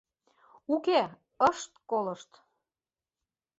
Уке, 0.73 1.01
ышт 1.49 1.71
колышт... 1.89 2.31